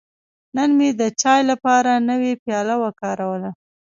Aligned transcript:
نن 0.55 0.69
مې 0.77 0.89
د 1.01 1.03
چای 1.21 1.41
لپاره 1.51 1.91
نوی 2.09 2.33
پیاله 2.43 2.75
وکاروله. 2.83 3.51